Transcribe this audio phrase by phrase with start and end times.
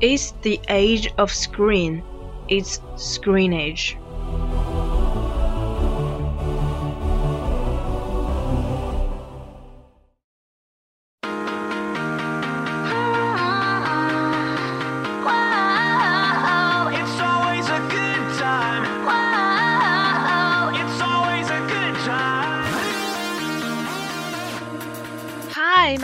[0.00, 2.02] It's the age of screen.
[2.48, 3.98] It's screen age.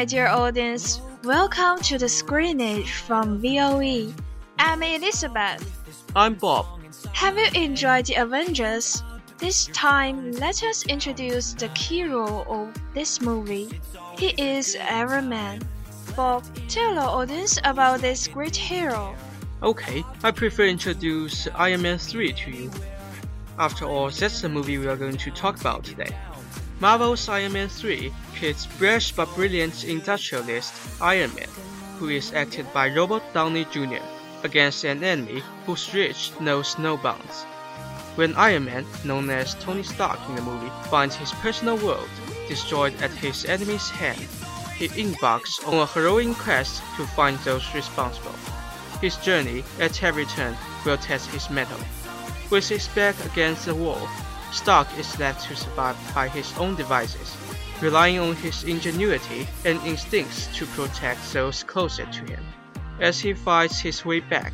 [0.00, 1.02] My dear audience.
[1.24, 4.10] Welcome to the screenage from VOE.
[4.58, 5.62] I'm Elizabeth.
[6.16, 6.66] I'm Bob.
[7.12, 9.02] Have you enjoyed the Avengers?
[9.36, 13.68] This time, let us introduce the hero of this movie.
[14.18, 15.60] He is Iron Man.
[16.16, 19.14] Bob, tell our audience about this great hero.
[19.62, 22.70] Okay, I prefer introduce Iron Man 3 to you.
[23.58, 26.16] After all, that's the movie we are going to talk about today.
[26.80, 31.48] Marvel's Iron Man 3 pits brash but brilliant industrialist Iron Man,
[31.98, 34.02] who is acted by Robert Downey Jr.,
[34.44, 37.44] against an enemy whose reach knows no bounds.
[38.14, 42.08] When Iron Man, known as Tony Stark in the movie, finds his personal world
[42.48, 44.26] destroyed at his enemy's hand,
[44.78, 48.34] he embarks on a heroic quest to find those responsible.
[49.02, 51.80] His journey at every turn will test his mettle.
[52.48, 54.08] With his back against the wall,
[54.52, 57.36] Stark is left to survive by his own devices,
[57.80, 62.44] relying on his ingenuity and instincts to protect those closer to him.
[63.00, 64.52] As he fights his way back,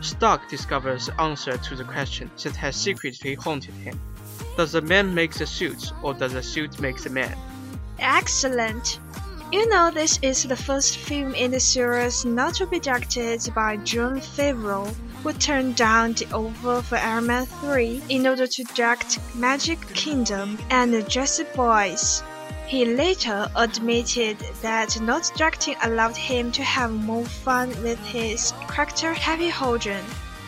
[0.00, 3.98] Stark discovers the answer to the question that has secretly haunted him.
[4.56, 7.36] Does the man make the suit, or does the suit make the man?
[7.98, 9.00] Excellent.
[9.50, 13.78] You know this is the first film in the series not to be directed by
[13.78, 19.18] Jon Favreau, who turned down the offer for Iron Man 3 in order to direct
[19.34, 22.22] Magic Kingdom and the Jersey Boys.
[22.66, 29.14] He later admitted that not directing allowed him to have more fun with his character
[29.14, 30.04] Happy Hogan,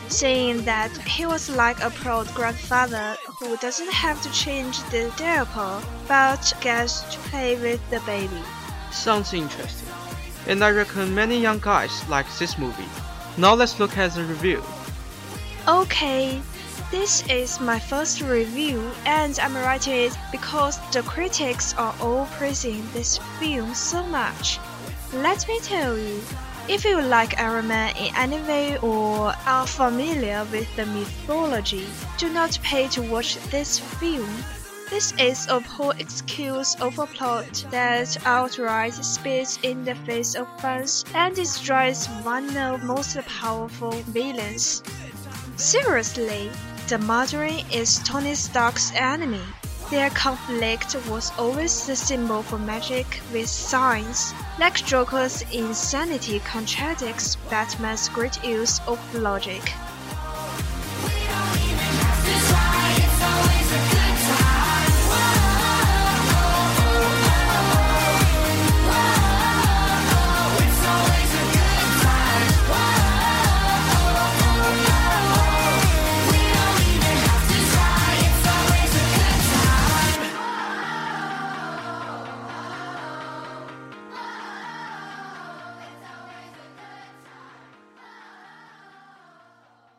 [0.09, 5.83] saying that he was like a proud grandfather who doesn't have to change the diaper
[6.07, 8.43] but gets to play with the baby.
[8.93, 9.89] Sounds interesting.
[10.47, 12.89] And I reckon many young guys like this movie.
[13.41, 14.63] Now let's look at the review.
[15.67, 16.43] Okay,
[16.91, 22.87] this is my first review, and I'm writing it because the critics are all praising
[22.93, 24.59] this film so much.
[25.15, 26.21] Let me tell you,
[26.69, 31.87] if you like Iron Man in any way or are familiar with the mythology,
[32.19, 34.29] do not pay to watch this film.
[34.91, 40.49] This is a poor excuse of a plot that outright spits in the face of
[40.61, 44.83] fans and destroys one of most powerful villains.
[45.55, 46.51] Seriously,
[46.89, 49.45] the Mandarin is Tony Stark's enemy.
[49.93, 54.35] Their conflict was always the symbol for magic with science.
[54.59, 59.63] Like Joker's insanity contradicts Batman's great use of logic.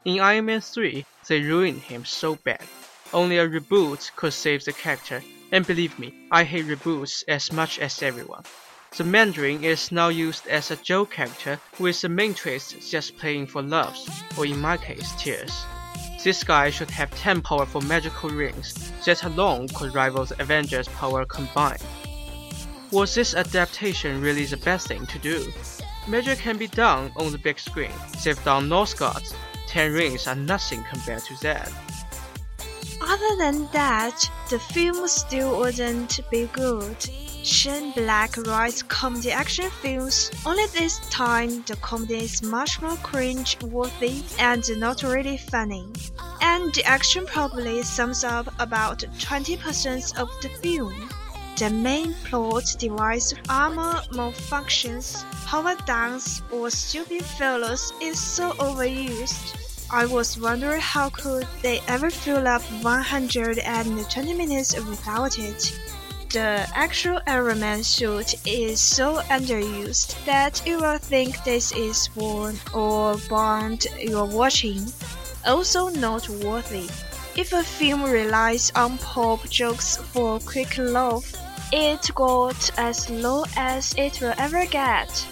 [0.04, 2.64] In Iron Man 3, they ruined him so bad.
[3.14, 5.22] Only a reboot could save the character,
[5.52, 8.44] and believe me, I hate reboots as much as everyone.
[8.98, 13.46] The Mandarin is now used as a joke character with the main twist just playing
[13.46, 14.10] for loves,
[14.40, 15.66] or in my case, tears.
[16.24, 21.26] This guy should have 10 powerful magical rings that alone could rival the Avengers' power
[21.26, 21.84] combined.
[22.90, 25.54] Was this adaptation really the best thing to do?
[26.08, 27.94] Magic can be done on the big screen.
[28.24, 29.36] They've done Norse gods.
[29.72, 31.72] 10 rings are nothing compared to that.
[33.02, 36.98] Other than that, the film still wouldn't be good.
[37.42, 43.64] Shane Black writes comedy action films, only this time the comedy is much more cringe
[43.64, 45.88] worthy and not really funny.
[46.42, 51.10] And the action probably sums up about 20% of the film.
[51.56, 59.61] The main plot device armor malfunctions, power downs, or stupid failures is so overused.
[59.94, 65.78] I was wondering how could they ever fill up 120 minutes without it.
[66.30, 72.58] The actual Iron Man suit is so underused that you will think this is one
[72.74, 74.82] or Bond you're watching.
[75.46, 76.88] Also noteworthy.
[77.36, 81.36] If a film relies on pop jokes for quick laugh,
[81.74, 85.28] it got as low as it will ever get.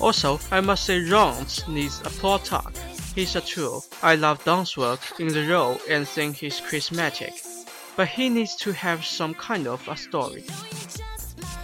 [0.00, 2.71] Also, I must say Rance needs a plot arc.
[3.14, 3.84] He's a tool.
[4.02, 7.52] I love Don's work in the role and think he's charismatic
[7.96, 10.44] but he needs to have some kind of a story.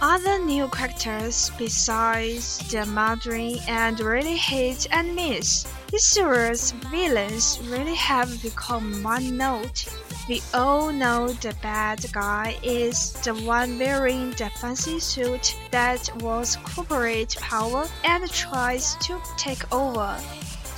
[0.01, 5.67] Other new characters besides the Mandarin and really hit and miss.
[5.91, 9.85] These serious villains really have become one note.
[10.29, 16.55] We all know the bad guy is the one wearing the fancy suit that was
[16.63, 20.17] corporate power and tries to take over.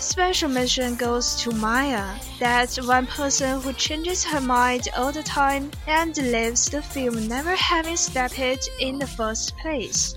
[0.02, 5.70] Special mention goes to Maya, that one person who changes her mind all the time
[5.86, 10.16] and leaves the film never having stepped in the first place.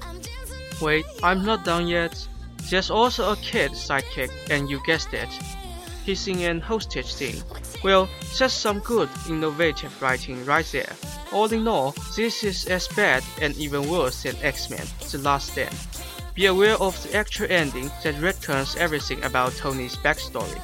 [0.81, 2.27] Wait, I'm not done yet.
[2.71, 5.29] There's also a kid sidekick, and you guessed it.
[6.07, 7.43] He's in an hostage scene.
[7.85, 8.09] Well,
[8.39, 10.93] that's some good, innovative writing right there.
[11.31, 15.77] All in all, this is as bad and even worse than X-Men: The Last Stand.
[16.35, 20.59] Be aware of the actual ending that retcons everything about Tony's backstory.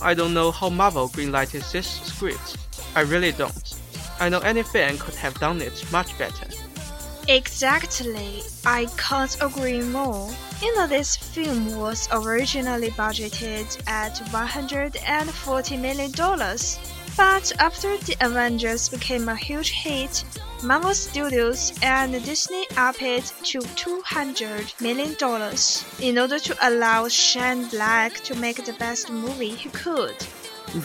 [0.00, 2.56] I don't know how Marvel greenlighted this script.
[2.96, 3.74] I really don't.
[4.18, 6.46] I know any fan could have done it much better.
[7.28, 8.42] Exactly.
[8.64, 10.30] I can't agree more.
[10.62, 16.12] You know, this film was originally budgeted at $140 million.
[17.16, 20.24] But after The Avengers became a huge hit,
[20.62, 25.16] Marvel Studios and Disney upped it to $200 million
[26.00, 30.14] in order to allow Shane Black to make the best movie he could.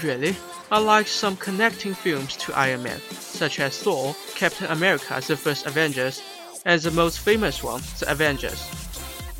[0.02, 0.36] Really?
[0.72, 5.66] I like some connecting films to Iron Man, such as Thor, Captain America The First
[5.68, 6.22] Avengers,
[6.66, 8.68] and the most famous one, The Avengers.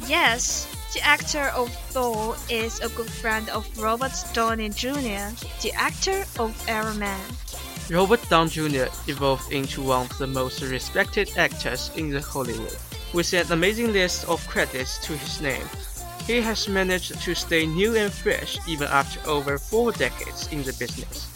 [0.08, 5.28] Yes, the actor of Thor is a good friend of Robert Downey Jr.,
[5.62, 7.20] the actor of Iron Man.
[7.90, 8.88] Robert Downey Jr.
[9.08, 12.78] evolved into one of the most respected actors in the Hollywood,
[13.14, 15.68] with an amazing list of credits to his name.
[16.28, 20.74] He has managed to stay new and fresh even after over four decades in the
[20.80, 21.28] business.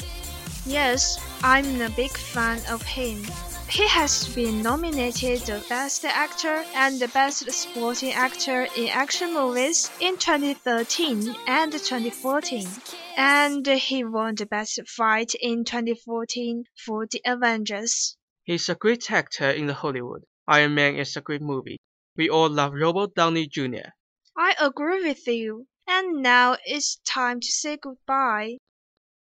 [0.65, 3.21] Yes, I'm a big fan of him.
[3.68, 9.90] He has been nominated the Best Actor and the Best Supporting Actor in Action Movies
[10.00, 12.68] in 2013 and 2014,
[13.16, 18.16] and he won the Best Fight in 2014 for The Avengers.
[18.44, 20.24] He's a great actor in the Hollywood.
[20.46, 21.78] Iron Man is a great movie.
[22.16, 23.90] We all love Robert Downey Jr.
[24.36, 25.66] I agree with you.
[25.86, 28.58] And now it's time to say goodbye.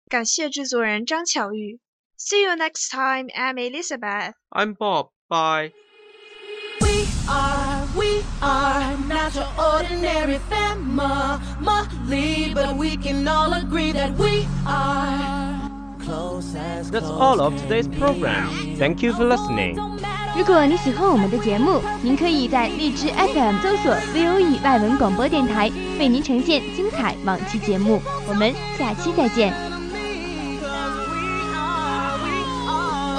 [0.08, 1.80] 感谢制作人张巧玉。
[2.20, 3.30] See you next time.
[3.36, 4.34] I'm Elizabeth.
[4.52, 5.10] I'm Bob.
[5.30, 5.72] Bye.
[6.82, 14.46] We are, we are not your ordinary family, but we can all agree that we
[14.68, 18.76] are close as That's all of today's program.
[18.78, 19.80] Thank you for listening.
[20.38, 28.02] 如果你喜欢我们的节目，您可以在荔枝 FM 搜索 VOE 外文广播电台，为您呈现精彩往期节目。
[28.28, 29.69] 我们下期再见。